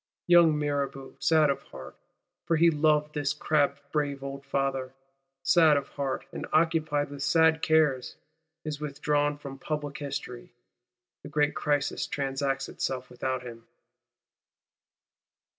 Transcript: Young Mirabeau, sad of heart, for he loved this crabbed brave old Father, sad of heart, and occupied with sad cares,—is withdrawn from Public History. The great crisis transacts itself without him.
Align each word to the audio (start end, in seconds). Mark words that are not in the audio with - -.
Young 0.25 0.57
Mirabeau, 0.57 1.15
sad 1.19 1.51
of 1.51 1.61
heart, 1.61 1.95
for 2.47 2.55
he 2.55 2.71
loved 2.71 3.13
this 3.13 3.33
crabbed 3.33 3.81
brave 3.91 4.23
old 4.23 4.43
Father, 4.43 4.95
sad 5.43 5.77
of 5.77 5.89
heart, 5.89 6.25
and 6.31 6.47
occupied 6.51 7.11
with 7.11 7.21
sad 7.21 7.61
cares,—is 7.61 8.81
withdrawn 8.81 9.37
from 9.37 9.59
Public 9.59 9.99
History. 9.99 10.53
The 11.21 11.29
great 11.29 11.53
crisis 11.53 12.07
transacts 12.07 12.67
itself 12.67 13.11
without 13.11 13.43
him. 13.43 13.67